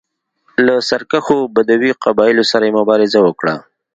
له 0.65 0.75
سرکښو 0.89 1.37
بدوي 1.55 1.91
قبایلو 2.03 2.43
سره 2.51 2.63
یې 2.67 2.75
مبارزه 2.79 3.19
وکړه. 3.23 3.55